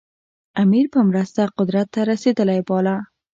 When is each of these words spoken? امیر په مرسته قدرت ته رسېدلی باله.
امیر 0.63 0.85
په 0.93 0.99
مرسته 1.09 1.41
قدرت 1.57 1.87
ته 1.93 2.01
رسېدلی 2.11 2.59
باله. 2.67 2.95